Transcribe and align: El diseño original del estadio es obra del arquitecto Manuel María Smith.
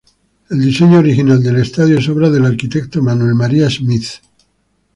El 0.49 0.59
diseño 0.59 0.97
original 0.97 1.43
del 1.43 1.57
estadio 1.57 1.99
es 1.99 2.09
obra 2.09 2.31
del 2.31 2.47
arquitecto 2.47 3.03
Manuel 3.03 3.35
María 3.35 3.69
Smith. 3.69 4.07